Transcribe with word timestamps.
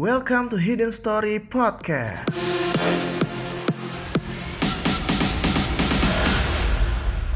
Welcome 0.00 0.48
to 0.48 0.56
Hidden 0.56 0.88
Story 0.88 1.36
Podcast. 1.36 2.24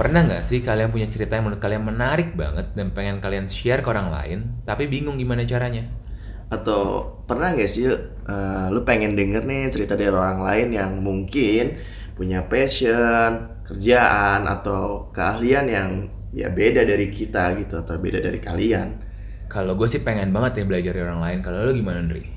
Pernah 0.00 0.21
nggak 0.24 0.40
sih 0.40 0.64
kalian 0.64 0.88
punya 0.88 1.04
cerita 1.12 1.37
yang 1.37 1.53
menurut 1.53 1.61
kalian 1.61 1.84
menarik 1.84 2.32
banget 2.32 2.72
dan 2.72 2.96
pengen 2.96 3.21
kalian 3.21 3.53
share 3.53 3.84
ke 3.84 3.92
orang 3.92 4.08
lain, 4.08 4.38
tapi 4.64 4.88
bingung 4.88 5.21
gimana 5.21 5.45
caranya? 5.45 5.84
Atau 6.48 7.04
pernah 7.29 7.53
nggak 7.53 7.69
sih 7.69 7.92
uh, 7.92 8.72
lu 8.72 8.88
pengen 8.88 9.12
denger 9.12 9.44
nih 9.44 9.68
cerita 9.68 9.92
dari 9.92 10.16
orang 10.16 10.40
lain 10.40 10.72
yang 10.72 11.04
mungkin 11.04 11.76
punya 12.16 12.48
passion, 12.48 13.52
kerjaan 13.68 14.48
atau 14.48 15.12
keahlian 15.12 15.68
yang 15.68 16.09
ya 16.32 16.48
beda 16.48 16.88
dari 16.88 17.12
kita 17.12 17.52
gitu 17.60 17.84
atau 17.84 18.00
beda 18.00 18.24
dari 18.24 18.41
kalian. 18.41 19.04
Kalau 19.45 19.77
gue 19.77 19.92
sih 19.92 20.00
pengen 20.00 20.32
banget 20.32 20.56
ya 20.56 20.64
belajar 20.64 20.96
dari 20.96 21.04
orang 21.04 21.20
lain. 21.20 21.38
Kalau 21.45 21.68
lo 21.68 21.77
gimana, 21.77 22.00
Andri? 22.00 22.36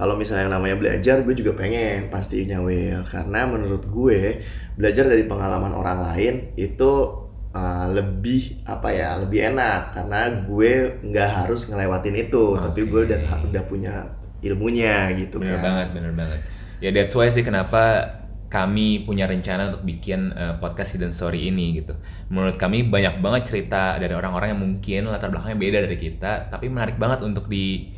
Kalau 0.00 0.16
misalnya 0.16 0.48
yang 0.48 0.54
namanya 0.56 0.76
belajar 0.80 1.20
gue 1.20 1.34
juga 1.36 1.52
pengen 1.52 2.08
pastinya 2.08 2.64
Will 2.64 3.04
karena 3.04 3.44
menurut 3.44 3.84
gue 3.84 4.40
belajar 4.80 5.04
dari 5.04 5.28
pengalaman 5.28 5.76
orang 5.76 6.00
lain 6.00 6.56
itu 6.56 7.20
uh, 7.52 7.84
lebih 7.92 8.64
apa 8.64 8.88
ya 8.96 9.20
lebih 9.20 9.52
enak 9.52 9.92
karena 9.92 10.40
gue 10.48 11.04
nggak 11.04 11.30
harus 11.44 11.68
ngelewatin 11.68 12.16
itu 12.16 12.56
okay. 12.56 12.64
tapi 12.64 12.80
gue 12.88 13.00
udah 13.12 13.20
udah 13.52 13.64
punya 13.68 13.94
ilmunya 14.40 15.12
gitu 15.20 15.36
bener 15.36 15.60
kan 15.60 15.64
banget 15.68 15.88
bener 15.92 16.12
banget 16.16 16.40
ya 16.80 16.88
that's 16.96 17.12
why 17.12 17.28
sih 17.28 17.44
kenapa 17.44 18.16
kami 18.48 19.04
punya 19.04 19.28
rencana 19.28 19.68
untuk 19.68 19.84
bikin 19.84 20.32
uh, 20.32 20.58
podcast 20.58 20.98
Hidden 20.98 21.14
Story 21.14 21.46
ini 21.46 21.78
gitu. 21.78 21.94
Menurut 22.34 22.58
kami 22.58 22.82
banyak 22.82 23.22
banget 23.22 23.46
cerita 23.46 23.94
dari 23.94 24.10
orang-orang 24.10 24.58
yang 24.58 24.58
mungkin 24.66 25.06
latar 25.06 25.30
belakangnya 25.30 25.54
beda 25.54 25.78
dari 25.86 25.94
kita, 25.94 26.50
tapi 26.50 26.66
menarik 26.66 26.98
banget 26.98 27.22
untuk 27.22 27.46
di 27.46 27.94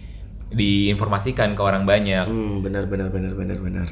diinformasikan 0.52 1.56
ke 1.56 1.62
orang 1.62 1.84
banyak. 1.88 2.28
Hmm, 2.28 2.60
benar 2.60 2.86
benar 2.86 3.08
benar 3.08 3.32
benar 3.34 3.58
benar. 3.58 3.88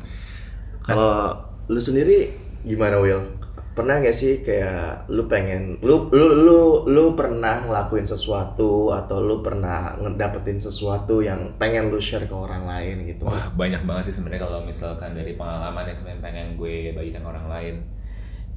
Kalau 0.84 1.36
lu 1.69 1.80
sendiri 1.80 2.33
gimana 2.64 3.00
Will? 3.00 3.39
Pernah 3.70 4.02
gak 4.02 4.12
sih 4.12 4.42
kayak 4.42 5.08
lu 5.08 5.30
pengen 5.30 5.78
lu 5.80 6.11
lu 6.11 6.27
lu 6.34 6.58
lu 6.91 7.05
pernah 7.14 7.64
ngelakuin 7.64 8.05
sesuatu 8.05 8.92
atau 8.92 9.22
lu 9.22 9.41
pernah 9.41 9.94
ngedapetin 9.97 10.58
sesuatu 10.58 11.22
yang 11.22 11.55
pengen 11.56 11.89
lu 11.89 12.02
share 12.02 12.27
ke 12.27 12.34
orang 12.34 12.67
lain 12.67 13.08
gitu? 13.08 13.30
Wah, 13.30 13.48
banyak 13.55 13.86
banget 13.86 14.11
sih 14.11 14.20
sebenarnya 14.20 14.50
kalau 14.50 14.67
misalkan 14.67 15.14
dari 15.14 15.39
pengalaman 15.39 15.86
yang 15.86 15.97
sebenarnya 15.97 16.22
pengen 16.22 16.47
gue 16.58 16.92
bagikan 16.92 17.24
orang 17.24 17.47
lain. 17.47 17.74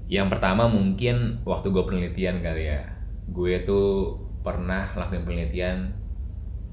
Yang 0.09 0.27
pertama 0.35 0.67
mungkin 0.67 1.39
waktu 1.47 1.71
gue 1.71 1.83
penelitian 1.85 2.43
kali 2.43 2.63
ya. 2.73 2.81
Gue 3.31 3.63
tuh 3.63 4.19
pernah 4.43 4.91
lakuin 4.99 5.23
penelitian 5.23 6.02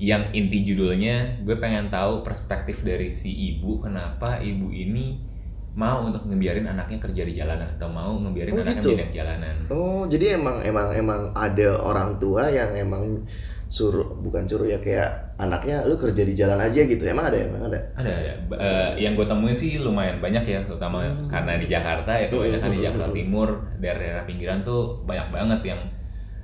yang 0.01 0.33
inti 0.33 0.65
judulnya 0.65 1.45
gue 1.45 1.61
pengen 1.61 1.93
tahu 1.93 2.25
perspektif 2.25 2.81
dari 2.81 3.13
si 3.13 3.29
ibu 3.29 3.85
kenapa 3.85 4.41
ibu 4.41 4.73
ini 4.73 5.29
mau 5.77 6.09
untuk 6.09 6.27
ngebiarin 6.27 6.67
anaknya 6.67 6.99
kerja 6.99 7.23
di 7.23 7.37
jalanan 7.37 7.69
atau 7.79 7.87
mau 7.93 8.17
ngebiarin 8.19 8.57
oh, 8.57 8.65
anaknya 8.65 8.83
gitu? 8.83 8.91
di 8.97 9.15
jalanan. 9.15 9.57
Oh, 9.71 10.03
jadi 10.09 10.41
emang 10.41 10.59
emang 10.67 10.89
emang 10.91 11.21
ada 11.31 11.79
orang 11.79 12.19
tua 12.19 12.51
yang 12.51 12.75
emang 12.75 13.23
suruh 13.71 14.19
bukan 14.19 14.51
suruh 14.51 14.67
ya 14.67 14.83
kayak 14.83 15.39
anaknya 15.39 15.87
lu 15.87 15.95
kerja 15.95 16.27
di 16.27 16.35
jalan 16.35 16.59
aja 16.59 16.81
gitu. 16.83 17.07
Emang 17.07 17.31
ada 17.31 17.39
emang 17.39 17.63
ada? 17.71 17.79
Ada 17.95 18.11
ada. 18.11 18.33
Uh, 18.51 18.91
yang 18.99 19.15
gue 19.15 19.23
temuin 19.23 19.55
sih 19.55 19.79
lumayan 19.79 20.19
banyak 20.19 20.43
ya, 20.43 20.59
terutama 20.67 21.07
hmm. 21.07 21.31
karena 21.31 21.53
di 21.55 21.67
Jakarta 21.71 22.13
ya 22.19 22.27
kebanyakan 22.27 22.67
hmm. 22.67 22.75
di 22.75 22.81
Jakarta 22.83 23.09
Timur, 23.15 23.49
daerah-daerah 23.79 24.25
pinggiran 24.27 24.59
tuh 24.67 25.07
banyak 25.07 25.29
banget 25.31 25.61
yang 25.71 25.81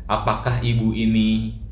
apakah 0.07 0.63
ibu 0.63 0.95
ini 0.95 1.66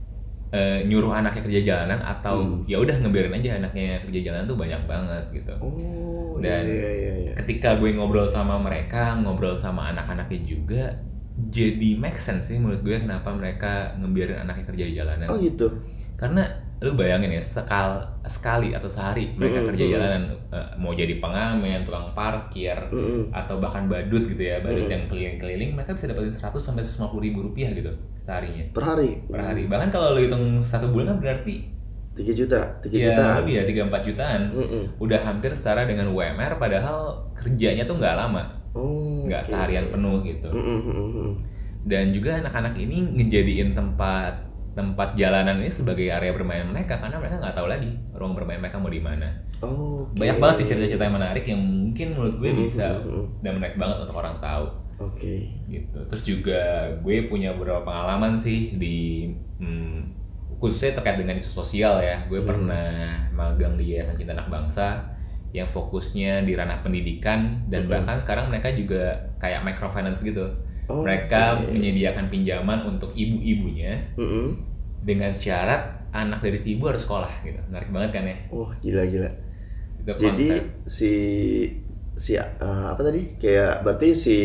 uh, 0.54 0.78
nyuruh 0.86 1.10
anaknya 1.10 1.42
kerja 1.42 1.60
jalanan 1.74 2.00
atau 2.06 2.46
hmm. 2.46 2.70
ya 2.70 2.78
udah 2.78 2.94
ngebiarin 3.02 3.34
aja 3.34 3.58
anaknya 3.58 3.98
kerja 4.06 4.20
jalanan 4.30 4.46
tuh 4.46 4.58
banyak 4.58 4.82
banget 4.86 5.24
gitu. 5.34 5.54
Oh, 5.58 6.38
Dan 6.38 6.62
iya, 6.70 6.90
iya, 6.94 7.12
iya. 7.26 7.32
ketika 7.42 7.74
gue 7.82 7.90
ngobrol 7.90 8.30
sama 8.30 8.56
mereka, 8.62 9.18
ngobrol 9.18 9.58
sama 9.58 9.90
anak-anaknya 9.90 10.40
juga, 10.46 10.84
jadi 11.50 11.98
make 11.98 12.22
sense 12.22 12.54
sih 12.54 12.62
menurut 12.62 12.86
gue 12.86 12.94
kenapa 13.02 13.34
mereka 13.34 13.98
ngebiarin 13.98 14.46
anaknya 14.46 14.64
kerja 14.70 14.84
di 14.86 14.94
jalanan. 14.94 15.26
Oh 15.26 15.36
gitu. 15.42 15.66
Karena 16.14 16.46
lu 16.82 16.98
bayangin 16.98 17.30
ya 17.30 17.42
sekal 17.42 18.02
sekali 18.26 18.74
atau 18.74 18.90
sehari 18.90 19.30
mereka 19.38 19.56
mm 19.56 19.60
-hmm. 19.62 19.68
kerja 19.72 19.84
jalanan 19.94 20.22
uh, 20.50 20.68
mau 20.74 20.92
jadi 20.92 21.22
pengamen, 21.22 21.86
tukang 21.86 22.10
parkir 22.12 22.76
mm 22.90 23.30
atau 23.30 23.62
bahkan 23.62 23.86
badut 23.86 24.26
gitu 24.26 24.42
ya, 24.42 24.58
badut 24.58 24.84
mm 24.88 24.92
yang 24.92 25.04
keliling-keliling 25.06 25.70
mereka 25.78 25.94
bisa 25.94 26.10
dapetin 26.10 26.34
100 26.34 26.50
sampai 26.58 26.82
150 26.82 27.24
ribu 27.24 27.38
rupiah 27.46 27.70
gitu 27.72 27.92
seharinya. 28.20 28.64
Per 28.74 28.84
hari. 28.84 29.22
Per 29.28 29.40
hari. 29.40 29.62
Bahkan 29.70 29.88
kalau 29.94 30.18
lu 30.18 30.26
hitung 30.26 30.58
satu 30.60 30.90
bulan 30.90 31.14
kan 31.14 31.18
berarti 31.22 31.70
tiga 32.14 32.30
juta, 32.30 32.60
tiga 32.78 32.96
ya, 32.96 33.04
juta 33.10 33.22
lebih 33.42 33.54
ya 33.58 33.62
tiga 33.66 33.80
empat 33.90 34.02
jutaan. 34.06 34.40
Mm 34.54 34.66
-hmm. 34.66 34.82
Udah 35.02 35.20
hampir 35.22 35.50
setara 35.54 35.86
dengan 35.86 36.10
UMR 36.10 36.58
padahal 36.58 37.30
kerjanya 37.38 37.86
tuh 37.86 37.96
nggak 37.98 38.16
lama. 38.18 38.44
Oh, 38.74 39.22
nggak 39.30 39.46
okay. 39.46 39.50
seharian 39.50 39.86
penuh 39.90 40.18
gitu. 40.26 40.50
Mm 40.50 40.78
-hmm. 40.82 41.30
Dan 41.84 42.16
juga 42.16 42.40
anak-anak 42.40 42.80
ini 42.80 43.04
ngejadiin 43.20 43.76
tempat 43.76 44.53
tempat 44.74 45.14
jalanan 45.14 45.62
ini 45.62 45.70
sebagai 45.70 46.10
area 46.10 46.34
bermain 46.34 46.66
mereka 46.66 46.98
karena 46.98 47.22
mereka 47.22 47.38
nggak 47.38 47.54
tahu 47.54 47.66
lagi 47.70 47.94
ruang 48.10 48.34
bermain 48.34 48.58
mereka 48.58 48.82
mau 48.82 48.90
di 48.90 48.98
mana. 48.98 49.30
Oh, 49.62 50.10
okay. 50.10 50.26
Banyak 50.26 50.36
banget 50.42 50.56
sih 50.60 50.66
cerita-cerita 50.74 51.06
yang 51.06 51.16
menarik 51.16 51.44
yang 51.46 51.62
mungkin 51.62 52.06
menurut 52.12 52.34
gue 52.42 52.50
bisa 52.52 53.00
dan 53.40 53.52
menarik 53.56 53.78
banget 53.78 53.96
untuk 54.02 54.18
orang 54.18 54.36
tahu. 54.42 54.66
Oke. 55.00 55.18
Okay. 55.18 55.40
Gitu. 55.70 55.98
Terus 56.10 56.22
juga 56.26 56.60
gue 57.00 57.16
punya 57.30 57.54
beberapa 57.54 57.86
pengalaman 57.86 58.36
sih 58.36 58.74
di 58.76 59.30
hmm, 59.62 59.98
khususnya 60.58 60.98
terkait 60.98 61.22
dengan 61.22 61.38
isu 61.38 61.50
sosial 61.54 62.02
ya. 62.02 62.26
Gue 62.26 62.42
hmm. 62.42 62.48
pernah 62.50 62.90
magang 63.30 63.78
di 63.78 63.94
Yayasan 63.94 64.18
Cinta 64.18 64.34
Anak 64.34 64.50
Bangsa 64.50 65.14
yang 65.54 65.70
fokusnya 65.70 66.42
di 66.42 66.58
ranah 66.58 66.82
pendidikan 66.82 67.62
dan 67.70 67.86
hmm. 67.86 67.90
bahkan 67.94 68.18
sekarang 68.26 68.50
mereka 68.50 68.74
juga 68.74 69.30
kayak 69.38 69.62
microfinance 69.62 70.26
gitu 70.26 70.50
Oh, 70.86 71.00
mereka 71.00 71.60
okay. 71.60 71.72
menyediakan 71.72 72.28
pinjaman 72.28 72.84
untuk 72.84 73.16
ibu-ibunya 73.16 74.12
mm 74.20 74.26
-hmm. 74.26 74.46
dengan 75.00 75.32
syarat 75.32 76.04
anak 76.14 76.44
dari 76.44 76.58
si 76.60 76.78
ibu 76.78 76.86
harus 76.86 77.02
sekolah 77.02 77.30
gitu. 77.42 77.58
Menarik 77.72 77.90
banget 77.90 78.10
kan 78.14 78.24
ya? 78.28 78.36
Oh 78.54 78.70
gila 78.84 79.02
gila. 79.08 79.30
Jadi 80.04 80.48
si 80.84 81.12
si 82.14 82.32
uh, 82.38 82.92
apa 82.92 83.00
tadi? 83.00 83.34
Kayak 83.40 83.82
berarti 83.82 84.08
si 84.14 84.38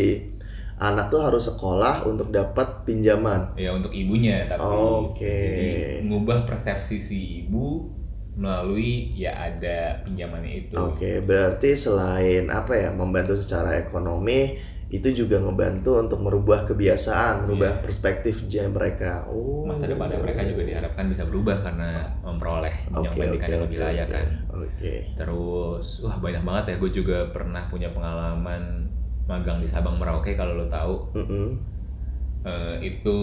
anak 0.79 1.11
tuh 1.11 1.22
harus 1.22 1.44
sekolah 1.45 2.07
untuk 2.07 2.31
dapat 2.31 2.88
pinjaman. 2.88 3.53
Ya 3.59 3.75
untuk 3.75 3.91
ibunya 3.91 4.47
tapi 4.47 4.63
Oke. 4.63 5.13
Okay. 5.13 6.01
mengubah 6.01 6.47
persepsi 6.47 6.97
si 6.97 7.19
ibu 7.45 8.00
melalui 8.39 9.11
ya 9.19 9.35
ada 9.35 10.00
pinjamannya 10.07 10.51
itu. 10.66 10.73
Oke, 10.79 10.95
okay, 10.95 11.16
berarti 11.19 11.75
selain 11.75 12.47
apa 12.47 12.71
ya 12.71 12.89
membantu 12.95 13.35
secara 13.35 13.75
ekonomi 13.83 14.56
itu 14.89 15.05
juga 15.13 15.38
ngebantu 15.38 16.01
untuk 16.01 16.17
merubah 16.17 16.66
kebiasaan, 16.66 17.45
merubah 17.45 17.77
yeah. 17.77 17.81
perspektif 17.85 18.41
mereka. 18.50 19.22
Oh. 19.29 19.61
Masa 19.69 19.85
depan 19.85 20.09
mereka 20.09 20.41
juga 20.41 20.66
diharapkan 20.66 21.05
bisa 21.13 21.29
berubah 21.29 21.61
karena 21.61 22.09
memperoleh 22.25 22.89
okay, 22.89 23.13
pendidikan 23.13 23.38
okay, 23.38 23.53
yang 23.53 23.63
lebih 23.69 23.79
layak 23.85 24.07
okay. 24.09 24.16
kan. 24.17 24.27
Oke. 24.50 24.66
Okay. 24.73 25.00
Terus, 25.13 25.88
wah 26.01 26.17
banyak 26.17 26.41
banget 26.41 26.63
ya. 26.73 26.75
Gue 26.81 26.89
juga 26.89 27.29
pernah 27.29 27.69
punya 27.69 27.94
pengalaman 27.94 28.89
magang 29.29 29.61
di 29.61 29.69
Sabang 29.69 30.01
Merauke 30.01 30.33
kalau 30.33 30.57
lo 30.57 30.66
tahu. 30.66 31.13
Mm 31.13 31.25
-hmm. 31.29 31.47
uh, 32.50 32.75
itu 32.81 33.19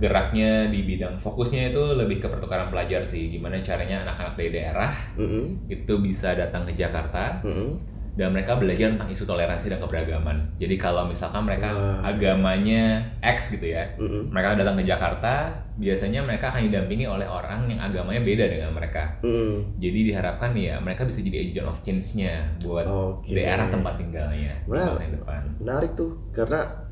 geraknya 0.00 0.68
di 0.68 0.84
bidang 0.84 1.16
fokusnya 1.20 1.72
itu 1.72 1.80
lebih 1.92 2.24
ke 2.24 2.28
pertukaran 2.32 2.72
pelajar 2.72 3.04
sih. 3.04 3.28
Gimana 3.28 3.60
caranya 3.60 4.08
anak-anak 4.08 4.32
dari 4.40 4.50
daerah 4.56 4.96
mm 5.12 5.28
-hmm. 5.28 5.44
itu 5.68 5.92
bisa 6.00 6.32
datang 6.32 6.64
ke 6.64 6.72
Jakarta. 6.72 7.44
Mm 7.44 7.52
-hmm 7.52 7.97
dan 8.18 8.34
mereka 8.34 8.58
belajar 8.58 8.90
tentang 8.90 9.06
isu 9.06 9.22
toleransi 9.22 9.70
dan 9.70 9.78
keberagaman. 9.78 10.58
Jadi 10.58 10.74
kalau 10.74 11.06
misalkan 11.06 11.46
mereka 11.46 11.70
Wah. 11.70 12.10
agamanya 12.10 13.14
X 13.22 13.54
gitu 13.54 13.70
ya, 13.70 13.94
mm 13.94 14.02
-hmm. 14.02 14.22
mereka 14.34 14.58
datang 14.58 14.74
ke 14.74 14.84
Jakarta, 14.84 15.54
biasanya 15.78 16.26
mereka 16.26 16.50
akan 16.50 16.66
didampingi 16.66 17.06
oleh 17.06 17.30
orang 17.30 17.70
yang 17.70 17.78
agamanya 17.78 18.18
beda 18.26 18.44
dengan 18.50 18.74
mereka. 18.74 19.22
Mm. 19.22 19.78
Jadi 19.78 19.98
diharapkan 20.10 20.50
ya 20.58 20.82
mereka 20.82 21.06
bisa 21.06 21.22
jadi 21.22 21.46
agent 21.46 21.66
of 21.70 21.78
change-nya 21.86 22.58
buat 22.66 22.90
okay. 22.90 23.38
daerah 23.38 23.70
tempat 23.70 23.94
tinggalnya 23.94 24.58
masa 24.66 25.06
depan. 25.06 25.42
Menarik 25.62 25.94
tuh 25.94 26.18
karena 26.34 26.87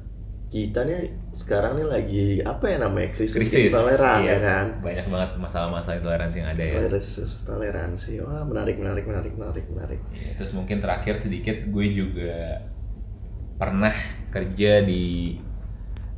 kita 0.47 0.87
nih 0.87 1.11
sekarang 1.35 1.75
nih 1.83 1.87
lagi 1.91 2.25
apa 2.47 2.71
ya 2.71 2.77
namanya 2.79 3.11
krisis, 3.11 3.35
krisis. 3.35 3.67
intoleran 3.67 4.23
iya. 4.23 4.31
ya 4.31 4.39
kan? 4.39 4.67
Banyak 4.79 5.07
banget 5.11 5.31
masalah-masalah 5.43 5.99
intoleransi 5.99 6.37
yang 6.39 6.51
ada 6.55 6.63
ya. 6.63 6.75
Krisis 6.87 7.43
toleransi. 7.43 8.23
Wah 8.23 8.47
menarik 8.47 8.79
menarik 8.79 9.05
menarik 9.11 9.35
menarik 9.35 9.67
menarik. 9.75 10.01
Ya, 10.15 10.39
terus 10.39 10.55
mungkin 10.55 10.79
terakhir 10.79 11.19
sedikit 11.19 11.67
gue 11.67 11.87
juga 11.91 12.63
pernah 13.59 13.93
kerja 14.31 14.87
di 14.87 15.35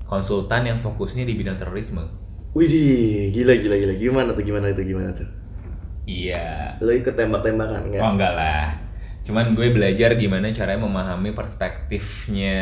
konsultan 0.05 0.69
yang 0.69 0.79
fokusnya 0.79 1.25
di 1.25 1.33
bidang 1.33 1.57
terorisme. 1.57 2.05
Widih, 2.53 3.33
gila 3.33 3.57
gila 3.57 3.77
gila. 3.81 3.95
Gimana 3.97 4.29
tuh 4.37 4.45
gimana 4.45 4.69
itu 4.69 4.85
gimana 4.85 5.09
tuh? 5.17 5.29
Iya. 6.05 6.77
Lo 6.85 6.93
ikut 6.93 7.17
tembak-tembakan 7.17 7.81
enggak? 7.89 8.03
oh 8.05 8.13
enggak 8.13 8.33
lah. 8.37 8.77
Cuman 9.25 9.57
gue 9.57 9.73
belajar 9.73 10.21
gimana 10.21 10.53
caranya 10.53 10.85
memahami 10.85 11.33
perspektifnya 11.33 12.57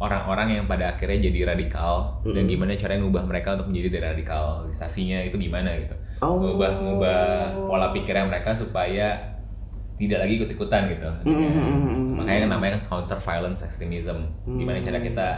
orang-orang 0.00 0.48
yang 0.56 0.64
pada 0.64 0.90
akhirnya 0.90 1.28
jadi 1.28 1.52
radikal 1.52 2.18
mm 2.18 2.24
-hmm. 2.24 2.34
dan 2.34 2.44
gimana 2.48 2.72
caranya 2.74 3.00
ngubah 3.04 3.24
mereka 3.28 3.48
untuk 3.54 3.68
menjadi 3.68 4.00
radikalisasinya 4.02 5.18
itu 5.22 5.36
gimana 5.36 5.70
gitu. 5.76 5.94
Oh. 6.20 6.36
ngubah 6.36 6.72
ngubah 6.74 7.20
pola 7.64 7.92
pikirnya 7.92 8.24
mereka 8.24 8.52
supaya 8.52 9.16
tidak 9.96 10.24
lagi 10.24 10.36
ikut 10.36 10.48
ikutan 10.50 10.88
gitu 10.88 11.08
Mm-mm. 11.24 12.16
makanya 12.16 12.48
namanya 12.50 12.80
counter 12.84 13.16
violence 13.16 13.60
extremism 13.60 14.24
gimana 14.44 14.80
Hmm. 14.80 14.86
cara 14.88 14.98
kita 14.98 15.28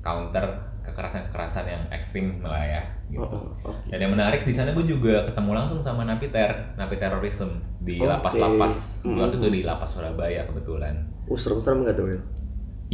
counter 0.00 0.44
kekerasan 0.84 1.30
kekerasan 1.30 1.64
yang 1.64 1.82
ekstrim 1.88 2.42
lah 2.42 2.60
ya 2.60 2.82
gitu 3.08 3.22
Oh, 3.24 3.46
oh, 3.64 3.72
oke. 3.72 3.88
dan 3.88 3.98
yang 3.98 4.12
menarik 4.12 4.42
di 4.42 4.52
sana 4.52 4.70
gue 4.70 4.84
juga 4.84 5.24
ketemu 5.24 5.50
langsung 5.54 5.80
sama 5.80 6.04
napiter 6.04 6.50
napi 6.74 6.94
terorisme 6.94 7.56
di 7.80 7.98
lapas-lapas 7.98 9.06
waktu 9.08 9.34
itu 9.34 9.46
Mm. 9.48 9.54
di 9.54 9.62
lapas 9.62 9.90
Surabaya 9.90 10.42
kebetulan 10.44 10.94
Uh, 11.24 11.38
serem-serem 11.40 11.80
nggak 11.82 11.96
tuh 11.96 12.06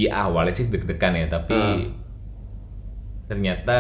Iya 0.01 0.11
awalnya 0.25 0.55
sih 0.55 0.73
deg-degan 0.73 1.13
ya, 1.13 1.27
tapi 1.29 1.53
Ah. 1.53 1.77
ternyata 3.29 3.79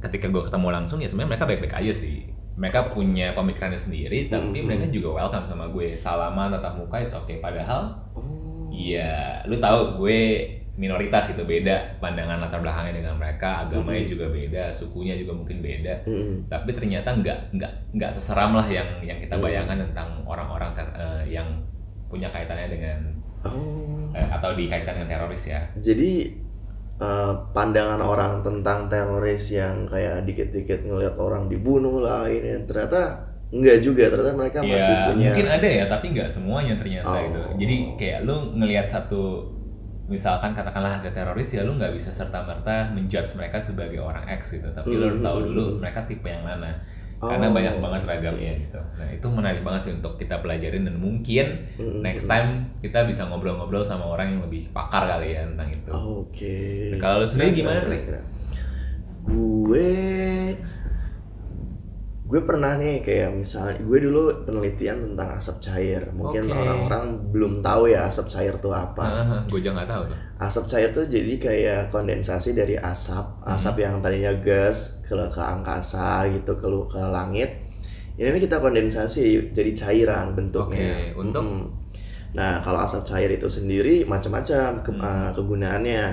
ketika 0.00 0.26
gue 0.26 0.42
ketemu 0.42 0.68
langsung 0.72 0.98
ya 0.98 1.06
sebenarnya 1.06 1.36
mereka 1.36 1.46
baik-baik 1.46 1.74
aja 1.78 1.92
sih. 1.94 2.26
Mereka 2.58 2.92
punya 2.92 3.32
pemikirannya 3.32 3.78
sendiri, 3.78 4.26
tapi 4.26 4.60
Hmm. 4.60 4.66
mereka 4.66 4.90
juga 4.90 5.16
welcome 5.16 5.46
sama 5.46 5.70
gue. 5.70 5.94
Salaman, 5.94 6.50
tatap 6.50 6.76
muka, 6.76 7.00
it's 7.00 7.14
okay. 7.14 7.38
Padahal, 7.38 7.94
Oh. 8.12 8.68
iya, 8.68 9.40
lu 9.46 9.56
tahu 9.56 9.96
gue 9.96 10.20
minoritas 10.74 11.28
gitu 11.28 11.44
beda 11.44 12.00
pandangan 12.00 12.40
latar 12.40 12.60
belakangnya 12.60 13.04
dengan 13.04 13.14
mereka, 13.14 13.64
agamanya 13.64 14.00
Hmm. 14.00 14.12
juga 14.12 14.26
beda, 14.28 14.64
sukunya 14.72 15.14
juga 15.14 15.36
mungkin 15.36 15.60
beda. 15.60 15.94
Mm-mm. 16.04 16.48
Tapi 16.48 16.70
ternyata 16.72 17.12
nggak 17.12 17.38
nggak 17.52 17.72
nggak 17.94 18.10
seseram 18.16 18.56
lah 18.56 18.64
yang 18.64 18.88
yang 19.04 19.20
kita 19.20 19.36
Hmm. 19.36 19.44
bayangkan 19.44 19.78
tentang 19.84 20.08
orang-orang 20.24 20.72
ter- 20.72 20.96
eh, 20.96 21.36
yang 21.36 21.48
punya 22.08 22.32
kaitannya 22.32 22.68
dengan 22.72 22.98
Oh. 23.42 24.12
eh, 24.12 24.26
atau 24.26 24.52
dikaitkan 24.52 24.94
dengan 24.96 25.08
teroris 25.16 25.44
ya. 25.46 25.60
Jadi 25.76 26.34
eh, 26.96 27.32
pandangan 27.50 27.98
orang 27.98 28.32
tentang 28.40 28.86
teroris 28.86 29.48
yang 29.50 29.86
kayak 29.86 30.24
dikit-dikit 30.24 30.84
ngelihat 30.84 31.16
orang 31.16 31.48
dibunuh 31.48 32.00
lah 32.00 32.28
ini 32.28 32.60
ternyata 32.64 33.24
enggak 33.50 33.80
juga 33.80 34.06
ternyata 34.06 34.36
mereka 34.36 34.58
Ya, 34.60 34.68
masih 34.70 34.94
punya 35.10 35.28
mungkin 35.32 35.46
ada 35.48 35.68
ya, 35.68 35.84
tapi 35.86 36.06
nggak 36.12 36.28
semuanya 36.28 36.74
ternyata 36.76 37.10
Oh. 37.10 37.24
itu. 37.24 37.40
Jadi 37.58 37.76
kayak 37.96 38.18
lu 38.22 38.36
ngelihat 38.54 38.86
satu, 38.86 39.42
misalkan 40.06 40.52
katakanlah 40.52 41.00
ada 41.00 41.10
teroris 41.10 41.50
ya 41.50 41.62
lu 41.62 41.74
nggak 41.74 41.90
bisa 41.90 42.10
serta 42.10 42.42
merta 42.42 42.90
menjudge 42.92 43.34
mereka 43.34 43.58
sebagai 43.58 43.98
orang 43.98 44.22
X 44.36 44.54
gitu. 44.54 44.68
Tapi 44.70 44.90
lu 44.92 45.08
harus 45.08 45.18
tahu 45.18 45.38
Hmm. 45.40 45.46
dulu 45.48 45.64
mereka 45.80 46.04
tipe 46.04 46.26
yang 46.26 46.44
mana. 46.44 46.78
Karena 47.20 47.46
Oh, 47.46 47.52
banyak 47.52 47.74
banget 47.78 48.02
ragamnya 48.06 48.48
oke. 48.50 48.60
gitu. 48.62 48.80
Nah 48.96 49.08
itu 49.10 49.26
menarik 49.28 49.60
banget 49.60 49.80
sih 49.84 49.92
untuk 49.92 50.16
kita 50.16 50.40
pelajarin 50.40 50.82
dan 50.82 50.96
mungkin 50.96 51.46
Mm-mm. 51.76 52.00
next 52.00 52.24
time 52.24 52.48
kita 52.78 53.04
bisa 53.04 53.24
ngobrol-ngobrol 53.24 53.84
sama 53.84 54.08
orang 54.08 54.32
yang 54.32 54.40
lebih 54.40 54.72
pakar 54.72 55.04
kali 55.06 55.36
ya 55.36 55.44
tentang 55.44 55.68
itu. 55.68 55.90
Oke. 55.92 56.56
Nah, 56.90 56.98
kalau 56.98 57.20
lu 57.20 57.26
sendiri 57.26 57.52
gimana, 57.54 57.84
keren. 57.84 58.24
Gue 59.20 59.92
gue 62.24 62.40
pernah 62.40 62.78
nih 62.78 63.02
kayak 63.02 63.34
misalnya 63.34 63.74
gue 63.76 63.98
dulu 64.00 64.46
penelitian 64.46 65.12
tentang 65.12 65.34
asap 65.34 65.56
cair. 65.60 66.02
Mungkin 66.08 66.46
Oke. 66.46 66.54
orang-orang 66.54 67.04
belum 67.28 67.52
tahu 67.58 67.90
ya 67.90 68.06
asap 68.06 68.30
cair 68.30 68.54
itu 68.54 68.70
apa. 68.70 69.02
Ah, 69.02 69.42
gue 69.44 69.58
juga 69.58 69.76
nggak 69.76 69.90
tahu 69.90 70.02
tuh. 70.06 70.18
Asap 70.38 70.64
cair 70.68 70.88
tuh 70.88 71.04
jadi 71.04 71.34
kayak 71.36 71.80
kondensasi 71.90 72.54
dari 72.54 72.78
asap, 72.78 73.42
Hmm. 73.42 73.50
asap 73.50 73.82
yang 73.82 73.98
tadinya 73.98 74.30
gas 74.38 74.99
ke 75.10 75.18
ke 75.34 75.42
angkasa 75.42 76.22
gitu 76.30 76.54
ke 76.54 76.66
ke 76.86 77.02
langit. 77.10 77.50
Ini 78.14 78.38
kita 78.38 78.62
kondensasi 78.62 79.50
jadi 79.50 79.72
cairan 79.74 80.38
bentuknya. 80.38 81.10
Oke, 81.10 81.18
untuk? 81.18 81.42
Mm-mm. 81.42 81.66
Nah, 82.30 82.62
kalau 82.62 82.86
asap 82.86 83.02
cair 83.02 83.30
itu 83.34 83.50
sendiri 83.50 84.06
macam-macam 84.06 84.86
ke- 84.86 84.94
Hmm. 84.94 85.02
uh, 85.02 85.30
kegunaannya. 85.34 86.04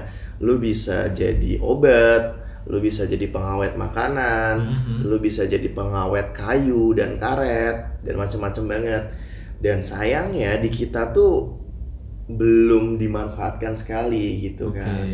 Lu 0.42 0.58
bisa 0.58 1.14
jadi 1.14 1.62
obat, 1.62 2.34
lu 2.66 2.82
bisa 2.82 3.06
jadi 3.06 3.30
pengawet 3.30 3.78
makanan, 3.78 4.56
Mhm. 4.66 4.96
lu 5.06 5.22
bisa 5.22 5.46
jadi 5.46 5.70
pengawet 5.70 6.34
kayu 6.34 6.98
dan 6.98 7.22
karet 7.22 8.02
dan 8.02 8.16
macam-macam 8.18 8.64
banget. 8.66 9.04
Dan 9.62 9.78
sayangnya 9.86 10.58
di 10.58 10.74
kita 10.74 11.14
tuh 11.14 11.54
belum 12.28 12.98
dimanfaatkan 12.98 13.78
sekali 13.78 14.42
gitu 14.42 14.74
Oke. 14.74 14.82
kan. 14.82 15.06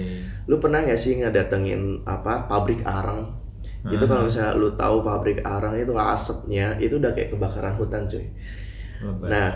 Lu 0.48 0.58
pernah 0.58 0.82
gak 0.82 0.98
sih 0.98 1.20
ngedatengin 1.20 2.04
apa 2.08 2.48
pabrik 2.48 2.80
arang? 2.84 3.43
Itu 3.92 4.04
kalau 4.08 4.24
misalnya 4.28 4.56
lu 4.56 4.72
tahu 4.80 5.04
pabrik 5.04 5.44
arang 5.44 5.76
itu 5.76 5.92
asapnya 5.96 6.80
itu 6.80 6.96
udah 7.02 7.12
kayak 7.12 7.36
kebakaran 7.36 7.76
hutan 7.76 8.08
cuy. 8.08 8.26
Lebat. 9.04 9.28
Nah, 9.28 9.48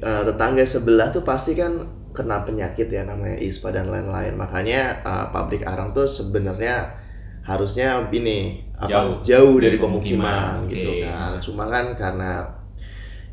eh, 0.00 0.22
tetangga 0.28 0.64
sebelah 0.66 1.08
tuh 1.12 1.24
pasti 1.24 1.56
kan 1.56 1.72
kena 2.16 2.44
penyakit 2.48 2.88
ya 2.88 3.04
namanya 3.04 3.36
ispa 3.40 3.72
dan 3.72 3.88
lain-lain. 3.88 4.36
Makanya 4.36 4.80
eh, 5.04 5.26
pabrik 5.32 5.64
arang 5.64 5.92
tuh 5.96 6.04
sebenarnya 6.08 7.04
harusnya 7.46 8.02
ini 8.10 8.66
apa 8.76 8.90
Jauh 8.90 9.14
jauh, 9.22 9.56
dari 9.62 9.78
dari 9.78 9.78
pemukiman, 9.80 10.66
pemukiman. 10.66 10.70
gitu 10.72 10.90
Oke. 10.92 11.04
kan. 11.06 11.30
Cuma 11.40 11.64
kan 11.70 11.86
karena 11.96 12.30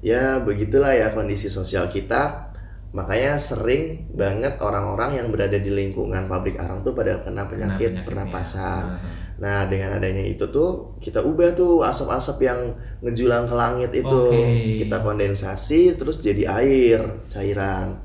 ya 0.04 0.40
begitulah 0.44 0.94
ya 0.96 1.12
kondisi 1.16 1.48
sosial 1.52 1.88
kita. 1.92 2.52
Makanya 2.94 3.42
sering 3.42 4.06
banget 4.14 4.62
orang-orang 4.62 5.18
yang 5.18 5.28
berada 5.34 5.58
di 5.58 5.74
lingkungan 5.74 6.30
pabrik 6.30 6.62
arang 6.62 6.86
tuh 6.86 6.94
pada 6.94 7.26
kena 7.26 7.50
Kena 7.50 7.50
penyakit 7.50 7.92
penyakitnya. 7.92 8.06
pernapasan. 8.06 8.84
Aha. 9.02 9.10
Nah, 9.42 9.66
dengan 9.66 9.98
adanya 9.98 10.22
itu 10.22 10.46
tuh 10.54 10.98
kita 11.02 11.26
ubah 11.26 11.58
tuh 11.58 11.82
asap-asap 11.82 12.38
yang 12.46 12.60
ngejulang 13.02 13.50
ke 13.50 13.56
langit 13.58 13.92
itu. 13.98 14.22
Oke. 14.30 14.86
Kita 14.86 15.02
kondensasi 15.02 15.98
terus 15.98 16.22
jadi 16.22 16.54
air, 16.54 17.02
cairan. 17.26 17.98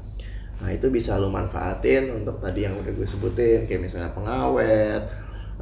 Nah, 0.58 0.70
itu 0.75 0.90
bisa 0.90 1.20
lo 1.20 1.30
manfaatin 1.30 2.10
untuk 2.10 2.42
tadi 2.42 2.66
yang 2.66 2.75
udah 2.80 2.90
gue 2.90 3.06
sebutin 3.06 3.69
kayak 3.69 3.86
misalnya 3.86 4.10
pengawet, 4.10 5.02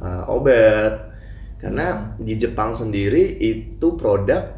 eh, 0.01 0.23
obat. 0.31 1.13
Karena 1.57 2.13
di 2.17 2.33
Jepang 2.37 2.73
sendiri 2.73 3.37
itu 3.41 3.97
produk 3.97 4.57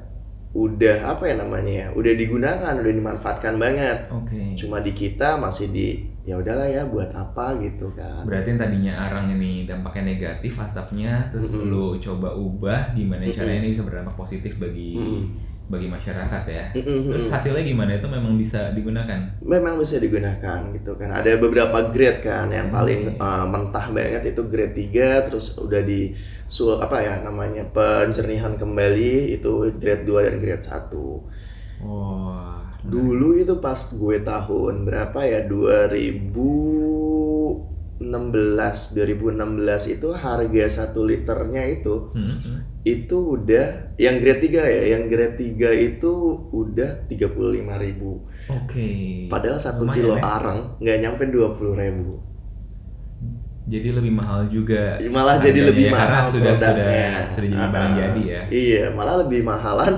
udah 0.50 1.13
apa 1.13 1.29
ya 1.29 1.35
namanya 1.38 1.73
ya? 1.85 1.88
Udah 1.94 2.13
digunakan, 2.15 2.73
udah 2.73 2.94
dimanfaatkan 2.94 3.55
banget. 3.62 4.09
Oke. 4.09 4.57
Cuma 4.57 4.81
di 4.81 4.91
kita 4.95 5.38
masih 5.38 5.69
di 5.69 6.09
ya 6.29 6.37
udahlah 6.37 6.69
ya 6.69 6.85
buat 6.85 7.09
apa 7.09 7.57
gitu 7.57 7.89
kan. 7.97 8.21
Berarti 8.21 8.53
yang 8.53 8.61
tadinya 8.61 8.93
arang 9.09 9.33
ini 9.33 9.65
dampaknya 9.65 10.13
negatif 10.13 10.61
asapnya, 10.61 11.25
terus 11.33 11.57
Mm-mm. 11.57 11.73
lu 11.73 11.85
coba 11.97 12.37
ubah 12.37 12.93
gimana 12.93 13.25
caranya 13.33 13.65
ini 13.65 13.73
bisa 13.73 13.81
berdampak 13.81 14.13
positif 14.13 14.61
bagi 14.61 14.93
Mm-mm. 14.93 15.25
bagi 15.73 15.89
masyarakat 15.89 16.43
ya. 16.45 16.65
Mm-mm. 16.77 17.09
Terus 17.09 17.33
hasilnya 17.33 17.65
gimana 17.65 17.97
itu 17.97 18.05
memang 18.05 18.37
bisa 18.37 18.69
digunakan? 18.77 19.17
memang 19.41 19.81
bisa 19.81 19.97
digunakan 19.97 20.59
gitu 20.77 20.93
kan 20.93 21.09
ada 21.09 21.33
beberapa 21.41 21.89
grade 21.89 22.21
kan 22.21 22.53
yang 22.53 22.69
paling 22.69 23.17
Oke. 23.17 23.17
uh, 23.17 23.45
mentah 23.49 23.89
banget 23.89 24.29
itu 24.29 24.41
grade 24.45 24.77
3 24.77 25.25
terus 25.25 25.57
udah 25.57 25.81
di 25.81 26.13
sul 26.45 26.77
apa 26.77 27.01
ya 27.01 27.25
namanya 27.25 27.65
pencernihan 27.73 28.53
kembali 28.53 29.33
itu 29.33 29.73
grade 29.81 30.05
2 30.05 30.25
dan 30.29 30.35
grade 30.37 30.65
1 30.69 30.93
Wah. 31.81 32.59
Dulu 32.83 33.36
itu 33.36 33.59
pas 33.59 33.75
gue 33.91 34.24
tahun 34.24 34.88
berapa 34.88 35.19
ya 35.27 35.43
2016 35.43 38.00
2016 38.00 39.93
itu 39.95 40.07
harga 40.15 40.65
satu 40.71 41.03
liternya 41.03 41.63
itu 41.67 42.07
Hmm, 42.15 42.39
hmm. 42.39 42.59
itu 42.88 43.17
udah 43.36 43.91
yang 44.00 44.15
grade 44.24 44.48
3 44.48 44.63
ya 44.65 44.83
yang 44.95 45.12
grade 45.12 45.36
3 45.36 45.75
itu 45.75 46.12
udah 46.51 47.03
35.000 47.12 48.24
Oke. 48.50 48.89
Padahal 49.29 49.59
satu 49.59 49.83
Lumayan 49.83 49.86
kilo 49.86 50.15
ya. 50.15 50.17
arang 50.17 50.79
nggak 50.79 50.98
nyampe 51.03 51.24
dua 51.29 51.53
puluh 51.53 51.77
ribu. 51.77 52.17
Jadi 53.69 53.93
lebih 53.93 54.17
mahal 54.17 54.50
juga. 54.50 54.98
Malah 54.98 55.38
jadi 55.38 55.69
lebih 55.69 55.86
ya, 55.86 55.93
mahal 55.93 56.25
karena 56.25 56.33
sudah 56.33 56.53
sudah 56.57 56.74
produknya. 56.74 57.29
sudah 57.29 57.53
Ah, 57.53 57.69
barang 57.69 57.93
ah. 57.93 57.93
jadi 57.93 58.21
ya. 58.25 58.41
Iya, 58.50 58.89
malah 58.98 59.21
lebih 59.21 59.45
mahalan 59.45 59.93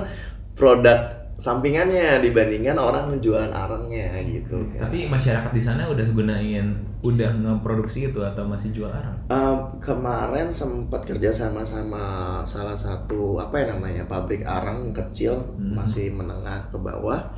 produk 0.52 1.21
sampingannya 1.42 2.22
dibandingkan 2.22 2.78
orang 2.78 3.10
menjualan 3.10 3.50
arangnya 3.50 4.14
gitu. 4.22 4.62
Tapi 4.78 5.10
masyarakat 5.10 5.50
di 5.50 5.58
sana 5.58 5.90
udah 5.90 6.06
gunain, 6.14 6.70
udah 7.02 7.34
ngeproduksi 7.34 8.14
itu 8.14 8.22
atau 8.22 8.46
masih 8.46 8.70
jual 8.70 8.86
arang? 8.86 9.18
Eh, 9.26 9.56
kemarin 9.82 10.54
sempat 10.54 11.02
kerja 11.02 11.34
sama 11.34 11.66
sama 11.66 12.04
salah 12.46 12.78
satu 12.78 13.42
apa 13.42 13.58
ya 13.58 13.74
namanya 13.74 14.06
pabrik 14.06 14.46
arang 14.46 14.94
kecil 14.94 15.34
Hmm. 15.58 15.74
masih 15.82 16.14
menengah 16.14 16.70
ke 16.70 16.78
bawah. 16.78 17.34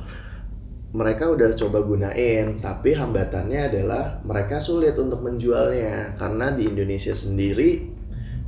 Mereka 0.95 1.27
udah 1.27 1.49
coba 1.57 1.81
gunain, 1.83 2.61
tapi 2.61 2.93
hambatannya 2.95 3.73
adalah 3.73 4.21
mereka 4.21 4.61
sulit 4.61 4.93
untuk 4.95 5.19
menjualnya 5.25 6.13
karena 6.15 6.53
di 6.53 6.69
Indonesia 6.69 7.11
sendiri 7.11 7.89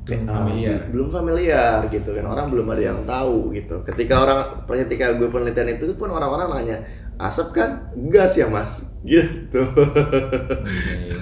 kayak, 0.08 0.24
familiar. 0.24 0.80
uh, 0.80 0.88
belum 0.90 1.08
familiar 1.12 1.78
gitu 1.92 2.10
kan 2.16 2.26
orang 2.26 2.48
belum 2.48 2.68
ada 2.72 2.82
yang 2.82 3.00
tahu 3.04 3.52
gitu. 3.54 3.84
Ketika 3.84 4.16
orang 4.24 4.40
ketika 4.66 5.12
gue 5.14 5.28
penelitian 5.28 5.76
itu 5.76 5.92
pun 5.94 6.10
orang-orang 6.10 6.48
nanya 6.56 6.78
asap 7.18 7.48
kan 7.52 7.70
gas 8.08 8.38
ya 8.38 8.48
mas 8.48 8.82
gitu. 9.12 9.62
Iya. 10.64 11.18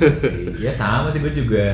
Ya 0.59 0.71
sama 0.71 1.11
sih 1.11 1.19
gue 1.19 1.33
juga 1.33 1.67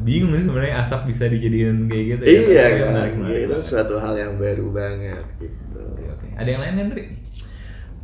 bingung 0.00 0.32
sih 0.34 0.44
sebenarnya 0.44 0.84
asap 0.84 1.00
bisa 1.08 1.24
dijadiin 1.28 1.88
kayak 1.88 2.04
gitu 2.18 2.22
ya. 2.24 2.40
iya 2.44 2.64
Tapi 2.66 2.76
kan, 2.76 2.86
menarik, 2.90 3.14
menarik 3.16 3.40
itu 3.40 3.56
banget. 3.56 3.64
suatu 3.64 3.94
hal 4.00 4.14
yang 4.16 4.32
baru 4.36 4.66
banget 4.72 5.24
gitu. 5.40 5.80
Oke, 5.80 6.04
oke. 6.10 6.26
Ada 6.36 6.48
yang 6.50 6.60
lain 6.64 6.74
kan? 6.76 6.88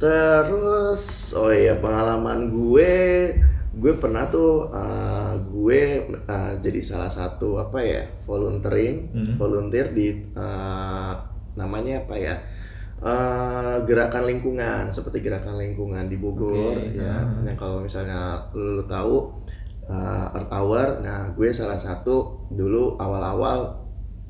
Terus, 0.01 1.03
oh 1.37 1.53
iya 1.53 1.77
pengalaman 1.77 2.49
gue, 2.49 2.93
gue 3.81 3.93
pernah 3.97 4.29
tuh 4.29 4.69
uh, 4.69 5.33
gue 5.41 5.81
uh, 6.29 6.53
jadi 6.61 6.81
salah 6.85 7.09
satu 7.09 7.57
apa 7.57 7.81
ya 7.81 8.03
volunteering, 8.29 9.09
Hmm. 9.17 9.35
volunteer 9.41 9.97
di 9.97 10.13
uh, 10.37 11.17
namanya 11.57 12.05
apa 12.07 12.15
ya 12.15 12.37
eh, 13.01 13.77
gerakan 13.89 14.29
lingkungan 14.29 14.93
seperti 14.93 15.25
gerakan 15.25 15.57
lingkungan 15.57 16.07
di 16.07 16.15
Bogor 16.21 16.77
Oke, 16.79 17.01
ya 17.01 17.25
ah. 17.25 17.43
nah 17.43 17.57
kalau 17.57 17.81
misalnya 17.83 18.39
lu 18.53 18.85
tahu 18.87 19.41
eh, 19.89 20.27
Earth 20.37 20.53
Hour 20.53 21.01
nah 21.01 21.33
gue 21.33 21.49
salah 21.51 21.81
satu 21.81 22.47
dulu 22.53 23.01
awal-awal 23.01 23.73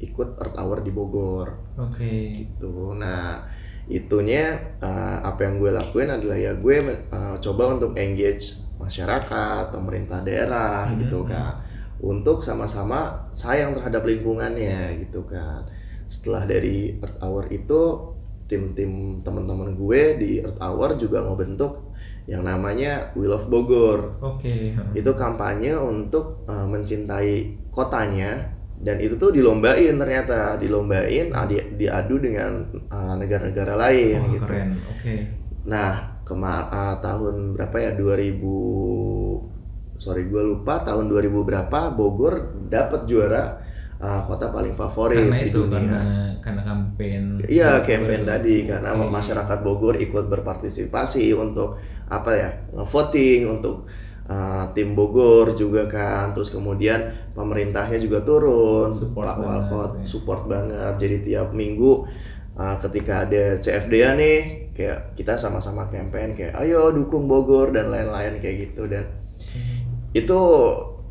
ikut 0.00 0.38
Earth 0.40 0.57
Hour 0.57 0.80
di 0.80 0.90
Bogor 0.95 1.49
Oke. 1.76 2.40
gitu. 2.40 2.97
Nah, 2.97 3.45
itunya 3.90 4.54
uh, 4.80 5.19
apa 5.21 5.45
yang 5.45 5.61
gue 5.61 5.71
lakuin 5.76 6.09
adalah 6.09 6.38
ya 6.38 6.57
gue 6.57 6.76
uh, 7.11 7.37
coba 7.37 7.76
untuk 7.76 7.92
engage 7.99 8.54
masyarakat, 8.90 9.70
pemerintah 9.70 10.18
daerah 10.26 10.90
Hmm, 10.90 10.99
gitu 11.06 11.23
kan. 11.25 11.62
Untuk 12.02 12.42
sama-sama 12.42 13.30
sayang 13.30 13.78
terhadap 13.78 14.02
lingkungannya 14.02 15.06
gitu 15.06 15.23
kan. 15.30 15.62
Setelah 16.11 16.42
dari 16.50 16.99
Earth 16.99 17.23
Hour 17.23 17.47
itu 17.54 17.80
tim-tim 18.50 19.23
teman-teman 19.23 19.78
gue 19.78 20.02
di 20.18 20.30
Earth 20.42 20.59
Hour 20.59 20.99
juga 20.99 21.23
ngebentuk 21.23 21.94
yang 22.26 22.42
namanya 22.42 23.14
We 23.14 23.26
Love 23.30 23.47
Bogor 23.47 24.18
Oke. 24.23 24.75
itu 24.94 25.11
kampanye 25.14 25.75
untuk 25.78 26.47
uh, 26.47 26.66
mencintai 26.66 27.59
kotanya 27.70 28.54
dan 28.80 28.97
itu 28.99 29.14
tuh 29.20 29.30
dilombain 29.30 29.92
ternyata 29.94 30.56
dilombain 30.56 31.30
adi, 31.30 31.59
diadu 31.78 32.16
dengan 32.18 32.64
uh, 32.90 33.14
negara-negara 33.14 33.75
lain 33.76 34.18
Wah, 34.25 34.30
gitu. 34.35 34.47
keren. 34.50 34.68
Oke. 34.88 35.14
Nah 35.68 36.10
kemar 36.30 36.70
uh, 36.70 36.96
tahun 37.02 37.58
berapa 37.58 37.76
ya 37.76 37.90
2000 37.99 38.38
sorry 40.00 40.30
gue 40.30 40.42
lupa 40.42 40.80
tahun 40.80 41.10
2000 41.10 41.28
berapa 41.44 41.80
Bogor 41.92 42.34
dapat 42.72 43.04
juara 43.04 43.60
uh, 44.00 44.25
kota 44.25 44.49
paling 44.49 44.72
favorit 44.72 45.28
Karena 45.28 45.42
di 45.44 45.50
itu 45.52 45.60
dunia. 45.60 45.76
karena 45.76 46.00
karena 46.40 46.62
kampanye. 46.64 47.44
Iya, 47.44 47.84
campaign 47.84 48.22
tadi 48.25 48.64
karena 48.64 48.96
Oke. 48.96 49.12
masyarakat 49.12 49.58
Bogor 49.60 50.00
ikut 50.00 50.25
berpartisipasi 50.25 51.37
untuk 51.37 51.76
apa 52.08 52.30
ya, 52.32 52.50
voting 52.80 53.60
untuk 53.60 53.84
uh, 54.25 54.64
tim 54.72 54.96
Bogor 54.96 55.52
juga 55.52 55.84
kan. 55.84 56.32
Terus 56.32 56.49
kemudian 56.49 57.12
pemerintahnya 57.37 58.00
juga 58.00 58.25
turun, 58.25 58.96
Support 58.96 59.26
Pak 59.28 59.37
Walcott 59.37 59.92
ya. 60.00 60.06
support 60.08 60.49
banget. 60.49 60.96
Jadi 60.96 61.16
tiap 61.28 61.52
minggu 61.52 62.08
uh, 62.61 62.76
ketika 62.85 63.25
ada 63.25 63.57
CFD-nya 63.57 64.11
nih, 64.21 64.38
kayak 64.76 65.17
kita 65.17 65.40
sama-sama 65.40 65.88
campaign 65.88 66.37
kayak 66.37 66.52
ayo 66.61 66.93
dukung 66.93 67.25
Bogor 67.25 67.73
dan 67.73 67.88
lain-lain 67.88 68.37
kayak 68.37 68.71
gitu. 68.71 68.85
Dan 68.85 69.09
itu 70.12 70.40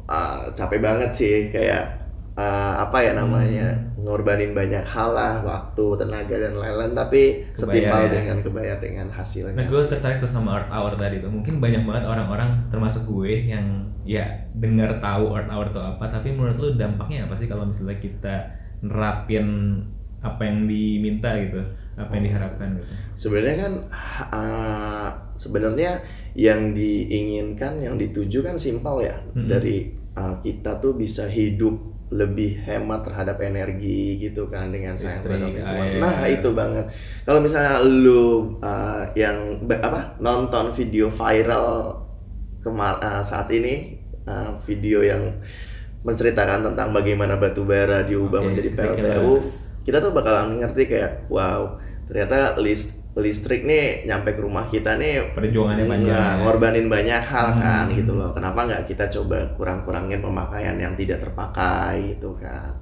uh, 0.05 0.41
capek 0.53 0.79
banget 0.79 1.11
sih 1.15 1.49
kayak 1.49 1.99
uh, 2.37 2.83
apa 2.85 2.97
ya 3.03 3.11
namanya 3.17 3.75
ngorbanin 3.99 4.55
banyak 4.55 4.83
hal 4.87 5.11
lah 5.11 5.43
waktu 5.43 5.85
tenaga 5.99 6.35
dan 6.39 6.55
lain-lain 6.55 6.95
tapi 6.95 7.51
Kebayar 7.51 7.59
setimpal 7.59 8.03
ya. 8.07 8.11
dengan 8.15 8.37
kebayar 8.39 8.77
dengan 8.79 9.07
hasilnya 9.11 9.55
Nah 9.59 9.65
gue 9.67 9.81
tertarik 9.91 10.23
tuh 10.23 10.31
sama 10.31 10.63
Art 10.63 10.69
Hour 10.71 10.95
tadi 10.95 11.19
tuh. 11.19 11.31
Mungkin 11.31 11.59
banyak 11.59 11.83
banget 11.83 12.03
orang-orang 12.07 12.69
termasuk 12.71 13.03
gue 13.07 13.49
yang 13.49 13.91
ya 14.07 14.47
dengar 14.55 14.99
tahu 15.03 15.35
Art 15.35 15.51
Hour 15.51 15.69
itu 15.69 15.81
apa 15.83 16.05
Tapi 16.07 16.31
menurut 16.31 16.57
lu 16.59 16.69
dampaknya 16.79 17.27
apa 17.27 17.35
sih 17.35 17.47
kalau 17.47 17.67
misalnya 17.67 17.99
kita 17.99 18.35
nerapin 18.79 19.47
apa 20.19 20.41
yang 20.43 20.67
diminta 20.67 21.31
gitu 21.39 21.63
Apa 21.99 22.15
yang 22.15 22.31
diharapkan 22.31 22.67
gitu 22.79 22.91
sebenarnya 23.15 23.55
kan 23.59 23.73
uh, 24.31 25.09
sebenarnya 25.35 25.99
yang 26.35 26.71
diinginkan 26.71 27.83
yang 27.83 27.95
dituju 27.99 28.43
kan 28.43 28.55
simpel 28.55 29.03
ya 29.03 29.19
Mm-mm. 29.31 29.47
dari 29.47 29.91
uh, 30.15 30.39
kita 30.39 30.79
tuh 30.79 30.95
bisa 30.95 31.27
hidup 31.27 31.99
lebih 32.09 32.65
hemat 32.65 33.05
terhadap 33.05 33.37
energi 33.37 34.17
gitu 34.17 34.49
kan 34.49 34.73
dengan 34.73 34.97
sayang 34.97 35.21
terhadap 35.21 35.53
lingkungan. 35.53 36.01
Nah 36.01 36.25
itu 36.25 36.49
banget. 36.57 36.89
Kalau 37.21 37.37
misalnya 37.37 37.85
lu 37.85 38.57
uh, 38.65 39.05
yang 39.13 39.61
apa 39.69 40.17
nonton 40.17 40.73
video 40.73 41.13
viral 41.13 42.01
kemar 42.65 42.97
uh, 42.97 43.21
saat 43.21 43.53
ini 43.53 44.01
uh, 44.25 44.57
video 44.65 45.05
yang 45.05 45.37
menceritakan 46.01 46.73
tentang 46.73 46.89
bagaimana 46.89 47.37
batu 47.37 47.61
bara 47.61 48.01
diubah 48.01 48.41
Oke, 48.41 48.47
menjadi. 48.57 48.69
PLTU, 48.73 49.33
kita 49.89 49.97
tuh 49.97 50.13
bakalan 50.13 50.61
ngerti 50.61 50.85
kayak 50.85 51.25
wow 51.27 51.81
ternyata 52.05 52.53
list 52.61 53.01
listrik 53.17 53.65
nih 53.65 54.05
nyampe 54.05 54.31
ke 54.31 54.39
rumah 54.39 54.63
kita 54.63 54.95
nih 54.95 55.33
Perjuangannya 55.33 55.83
Iya, 55.83 55.91
panjang 55.91 56.35
ngorbanin 56.39 56.87
banyak 56.87 57.23
hal 57.25 57.47
kan 57.57 57.85
Hmm. 57.89 57.97
gitu 57.97 58.13
loh. 58.13 58.31
Kenapa 58.31 58.63
nggak 58.63 58.85
kita 58.85 59.09
coba 59.09 59.43
kurang-kurangin 59.57 60.21
pemakaian 60.21 60.77
yang 60.77 60.93
tidak 60.93 61.19
terpakai 61.19 62.15
gitu 62.15 62.37
kan? 62.37 62.79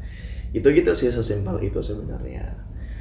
Itu 0.52 0.68
gitu 0.70 0.92
sih 0.94 1.10
sesimpel 1.10 1.58
itu 1.64 1.80
sebenarnya. 1.82 2.44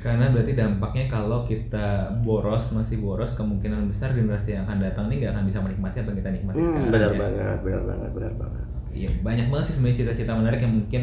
Karena 0.00 0.30
berarti 0.30 0.54
dampaknya 0.54 1.10
kalau 1.10 1.44
kita 1.44 1.86
boros, 2.22 2.70
masih 2.70 3.02
boros 3.02 3.34
Kemungkinan 3.34 3.90
besar 3.90 4.14
generasi 4.14 4.54
yang 4.54 4.64
akan 4.64 4.78
datang 4.80 5.10
ini 5.10 5.20
nggak 5.20 5.32
akan 5.34 5.44
bisa 5.44 5.58
menikmati 5.60 5.96
apa 5.98 6.08
yang 6.08 6.18
kita 6.22 6.30
nikmati 6.30 6.56
Hmm, 6.56 6.64
sekarang 6.70 6.92
benar 6.94 7.10
ya. 7.10 7.18
banget, 7.18 7.58
benar 7.60 7.82
banget, 7.84 8.10
benar 8.14 8.32
banget. 8.38 8.66
Iya 8.96 9.10
banyak 9.20 9.46
banget 9.52 9.64
sih 9.68 9.74
sebenarnya 9.76 9.98
cita-cita 10.00 10.32
menarik 10.32 10.60
yang 10.64 10.74
mungkin 10.80 11.02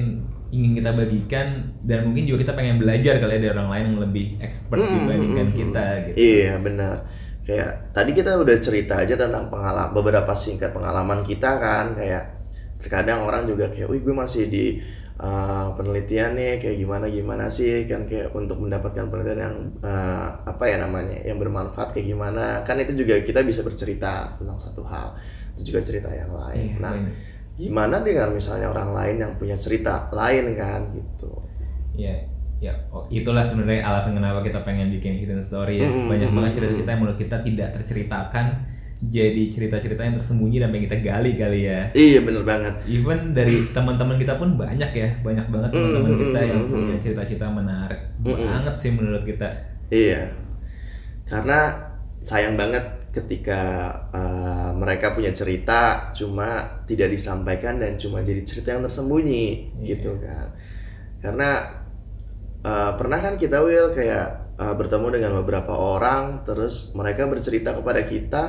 ingin 0.53 0.71
kita 0.77 0.91
bagikan 0.93 1.47
dan 1.85 2.00
mungkin 2.09 2.23
juga 2.29 2.38
kita 2.45 2.53
pengen 2.57 2.77
belajar 2.81 3.13
kali 3.21 3.33
ya 3.38 3.39
dari 3.41 3.51
orang 3.53 3.69
lain 3.73 3.85
yang 3.93 4.00
lebih 4.05 4.25
expert 4.41 4.81
Hmm, 4.81 4.93
dibandingkan 4.93 5.47
hmm, 5.50 5.57
kita 5.57 5.85
gitu. 6.09 6.17
Iya 6.17 6.53
benar. 6.62 6.95
Kayak 7.43 7.69
tadi 7.91 8.12
kita 8.15 8.31
udah 8.39 8.57
cerita 8.57 8.93
aja 9.03 9.13
tentang 9.19 9.51
pengalaman 9.53 9.91
beberapa 9.93 10.33
singkat 10.33 10.71
pengalaman 10.71 11.21
kita 11.27 11.59
kan 11.62 11.93
kayak 11.93 12.23
terkadang 12.81 13.23
orang 13.25 13.47
juga 13.47 13.71
kayak, 13.71 13.88
wih 13.91 14.01
gue 14.03 14.15
masih 14.15 14.47
di 14.51 14.65
uh, 15.19 15.71
penelitian 15.77 16.35
nih 16.35 16.59
kayak 16.59 16.77
gimana 16.79 17.05
gimana 17.12 17.45
sih 17.51 17.85
kan 17.88 18.07
kayak 18.09 18.31
untuk 18.35 18.59
mendapatkan 18.59 19.07
penelitian 19.12 19.39
yang 19.39 19.57
uh, 19.83 20.27
apa 20.47 20.63
ya 20.67 20.77
namanya 20.81 21.19
yang 21.23 21.38
bermanfaat 21.39 21.95
kayak 21.95 22.07
gimana 22.12 22.63
kan 22.67 22.79
itu 22.79 22.93
juga 22.97 23.19
kita 23.21 23.43
bisa 23.43 23.62
bercerita 23.63 24.35
tentang 24.39 24.57
satu 24.59 24.83
hal 24.88 25.15
itu 25.53 25.73
juga 25.73 25.79
cerita 25.85 26.09
yang 26.09 26.31
lain. 26.33 26.77
Iya, 26.77 26.81
nah 26.81 26.95
banyak. 26.97 27.32
Gimana 27.53 28.01
dengan 28.01 28.33
misalnya 28.33 28.74
orang 28.74 28.91
lain 28.98 29.15
yang 29.22 29.33
punya 29.38 29.53
cerita 29.53 30.10
lain 30.10 30.57
kan 30.57 30.81
gitu. 30.93 31.29
Iya, 31.93 32.25
ya 32.57 32.74
oh, 32.89 33.05
itulah 33.13 33.45
sebenarnya 33.45 33.86
alasan 33.86 34.17
kenapa 34.17 34.41
kita 34.41 34.65
pengen 34.65 34.89
bikin 34.89 35.22
hidden 35.22 35.43
story 35.45 35.86
ya. 35.86 35.89
Hmm, 35.89 36.10
Banyak 36.10 36.29
banget 36.33 36.51
cerita-cerita 36.57 36.89
yang 36.89 37.01
menurut 37.05 37.19
kita 37.22 37.38
tidak 37.45 37.69
terceritakan 37.77 38.45
jadi 39.03 39.51
cerita-cerita 39.51 40.00
yang 40.00 40.15
tersembunyi 40.15 40.63
dan 40.63 40.72
pengen 40.72 40.86
kita 40.88 40.98
gali 41.03 41.31
kali 41.36 41.60
ya. 41.67 41.79
Iya 41.91 42.19
bener 42.24 42.43
banget. 42.48 42.74
Even 42.88 43.36
dari 43.36 43.67
teman-teman 43.75 44.15
kita 44.15 44.39
pun 44.39 44.55
banyak 44.55 44.91
ya, 44.95 45.10
banyak 45.22 45.48
banget 45.51 45.69
teman-teman 45.75 46.12
hmm, 46.15 46.22
kita 46.24 46.39
yang 46.41 46.62
punya 46.72 46.95
hmm. 46.98 47.03
cerita-cerita 47.03 47.48
menarik 47.51 48.01
Hmm, 48.24 48.31
hmm. 48.33 48.48
banget 48.48 48.75
sih 48.79 48.91
menurut 48.95 49.24
kita. 49.27 49.50
Iya, 49.91 50.31
karena 51.27 51.60
sayang 52.24 52.55
banget 52.55 52.81
ketika 53.13 53.62
uh, 54.10 54.74
mereka 54.74 55.13
punya 55.13 55.29
cerita 55.29 56.10
cuma 56.17 56.82
tidak 56.89 57.13
disampaikan 57.13 57.77
dan 57.77 57.93
cuma 58.01 58.25
jadi 58.25 58.41
cerita 58.41 58.74
yang 58.74 58.82
tersembunyi 58.89 59.70
Iya. 59.77 59.86
gitu 59.93 60.17
kan. 60.17 60.58
Karena 61.22 61.50
uh, 62.65 62.91
pernah 62.98 63.20
kan 63.22 63.38
kita 63.38 63.62
Will 63.62 63.93
kayak 63.93 64.58
uh, 64.58 64.74
bertemu 64.74 65.22
dengan 65.22 65.32
beberapa 65.46 65.77
orang 65.77 66.41
terus 66.41 66.98
mereka 66.98 67.29
bercerita 67.29 67.77
kepada 67.77 68.01
kita 68.01 68.43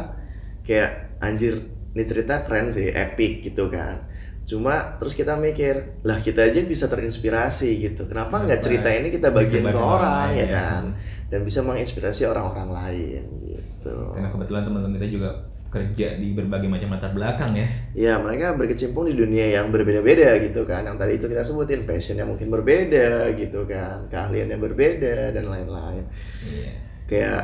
kayak 0.65 1.21
anjir 1.21 1.69
ini 1.95 2.03
cerita 2.03 2.43
keren 2.43 2.73
sih, 2.73 2.89
epic 2.91 3.45
gitu 3.47 3.69
kan. 3.71 4.11
Cuma 4.45 4.97
terus 5.01 5.15
kita 5.17 5.39
mikir, 5.39 6.03
lah 6.05 6.19
kita 6.21 6.45
aja 6.45 6.61
bisa 6.65 6.89
terinspirasi 6.91 7.81
gitu. 7.85 8.05
Kenapa 8.11 8.43
nggak 8.45 8.61
cerita 8.61 8.89
ini 8.93 9.09
kita 9.15 9.31
bagiin 9.31 9.71
ke 9.71 9.79
orang 9.79 10.35
ya 10.35 10.41
ya? 10.41 10.47
kan? 10.51 10.83
Dan 11.31 11.41
bisa 11.47 11.63
menginspirasi 11.63 12.27
orang-orang 12.27 12.69
lain 12.73 13.23
gitu. 13.47 13.54
Karena 13.93 14.29
kebetulan 14.33 14.63
teman-teman 14.65 14.97
kita 14.97 15.09
juga 15.11 15.31
kerja 15.75 16.15
di 16.15 16.31
berbagai 16.31 16.71
macam 16.71 16.95
latar 16.95 17.11
belakang 17.11 17.59
ya. 17.59 17.67
Ya 17.99 18.15
mereka 18.23 18.55
berkecimpung 18.55 19.11
di 19.11 19.19
dunia 19.19 19.59
yang 19.59 19.75
berbeda-beda 19.75 20.39
gitu 20.39 20.63
kan. 20.63 20.87
Yang 20.87 20.97
tadi 21.03 21.13
itu 21.19 21.27
kita 21.27 21.43
sebutin 21.43 21.83
passionnya 21.83 22.23
mungkin 22.23 22.47
berbeda 22.47 23.35
gitu 23.35 23.67
kan, 23.67 24.07
keahliannya 24.07 24.59
berbeda 24.63 25.35
dan 25.35 25.45
lain-lain. 25.51 26.07
Iya. 26.47 26.73
Kayak 27.11 27.43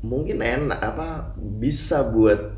mungkin 0.00 0.40
enak 0.40 0.80
apa 0.80 1.36
bisa 1.36 2.08
buat 2.08 2.56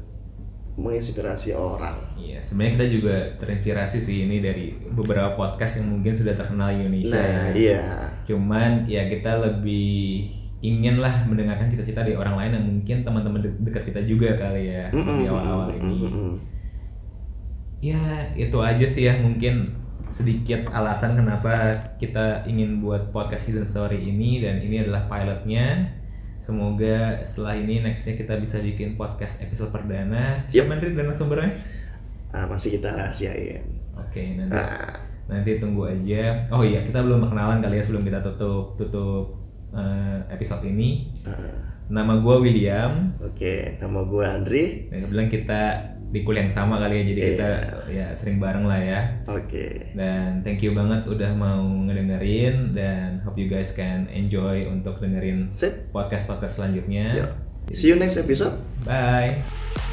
menginspirasi 0.78 1.58
orang. 1.58 1.98
Iya, 2.14 2.38
sebenarnya 2.46 2.72
kita 2.78 2.86
juga 2.86 3.16
terinspirasi 3.42 3.98
sih 3.98 4.30
ini 4.30 4.38
dari 4.38 4.78
beberapa 4.94 5.34
podcast 5.34 5.82
yang 5.82 5.98
mungkin 5.98 6.14
sudah 6.14 6.38
terkenal 6.38 6.70
di 6.70 6.86
Indonesia. 6.86 7.18
Nah, 7.18 7.26
ya. 7.26 7.42
iya. 7.58 7.84
Cuman 8.30 8.86
ya 8.86 9.10
kita 9.10 9.42
lebih 9.42 10.30
ingin 10.58 10.98
lah 10.98 11.22
mendengarkan 11.22 11.70
cita-cita 11.70 12.02
dari 12.02 12.18
orang 12.18 12.34
lain 12.34 12.50
yang 12.58 12.64
mungkin 12.66 12.96
teman-teman 13.02 13.40
de- 13.46 13.58
dekat 13.62 13.94
kita 13.94 14.00
juga 14.02 14.34
kali 14.34 14.74
ya 14.74 14.90
Mm-mm, 14.90 15.16
di 15.16 15.26
awal-awal 15.26 15.68
ini. 15.72 15.98
mm-mm. 16.02 16.32
Ya 17.78 18.02
itu 18.34 18.58
aja 18.58 18.86
sih 18.86 19.06
ya 19.06 19.14
mungkin 19.22 19.70
sedikit 20.10 20.66
alasan 20.72 21.14
kenapa 21.14 21.78
kita 22.02 22.42
ingin 22.42 22.82
buat 22.82 23.14
podcast 23.14 23.46
Hidden 23.46 23.70
Story 23.70 24.02
ini 24.02 24.42
dan 24.42 24.58
ini 24.58 24.82
adalah 24.82 25.06
pilotnya. 25.06 25.94
Semoga 26.42 27.22
setelah 27.22 27.54
ini 27.54 27.84
nextnya 27.84 28.16
kita 28.16 28.34
bisa 28.40 28.58
bikin 28.58 28.96
podcast 28.96 29.44
episode 29.44 29.70
perdana. 29.70 30.42
Yep. 30.48 30.64
Siapa 30.66 30.74
Andri 30.74 30.90
dan 30.96 31.12
sumbernya? 31.14 31.52
Ah, 32.32 32.48
masih 32.48 32.80
kita 32.80 32.98
rahasiain. 32.98 33.62
Oke, 33.94 34.34
nanti 34.34 34.56
Ah, 34.56 34.96
nanti 35.28 35.60
tunggu 35.60 35.86
aja. 35.86 36.48
Oh 36.50 36.64
iya, 36.64 36.82
kita 36.82 36.98
belum 36.98 37.22
perkenalan 37.22 37.60
kali 37.60 37.78
ya 37.78 37.84
sebelum 37.84 38.02
kita 38.02 38.24
tutup 38.24 38.74
tutup 38.74 39.37
eh, 39.70 40.18
episode 40.30 40.64
ini. 40.64 41.12
Ah, 41.24 41.66
Nama 41.88 42.20
gue 42.20 42.36
William. 42.44 43.16
Oke, 43.24 43.80
nama 43.80 44.04
gue 44.04 44.20
Andri. 44.20 44.64
Dan 44.92 45.08
kebetulan 45.08 45.28
kita 45.32 45.60
di 46.08 46.20
kuliah 46.20 46.44
yang 46.44 46.52
sama 46.52 46.76
kali 46.76 47.00
ya, 47.00 47.04
jadi 47.06 47.20
Iya. 47.20 47.28
kita 47.32 47.48
ya 47.88 48.06
sering 48.12 48.36
bareng 48.36 48.68
lah 48.68 48.76
ya. 48.76 49.00
Oke. 49.24 49.96
Dan 49.96 50.44
thank 50.44 50.60
you 50.60 50.76
banget 50.76 51.08
udah 51.08 51.32
mau 51.32 51.64
ngedengerin 51.88 52.76
dan 52.76 53.24
hope 53.24 53.40
you 53.40 53.48
guys 53.48 53.72
can 53.72 54.04
enjoy 54.12 54.68
untuk 54.68 55.00
dengerin 55.00 55.48
Sip. 55.48 55.88
podcast-podcast 55.88 56.60
selanjutnya. 56.60 57.24
Yo. 57.24 57.26
See 57.72 57.88
you 57.88 57.96
next 57.96 58.20
episode. 58.20 58.60
Bye. 58.84 59.87